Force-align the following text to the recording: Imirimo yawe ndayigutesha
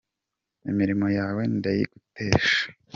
Imirimo 0.69 1.07
yawe 1.17 1.41
ndayigutesha 1.55 2.59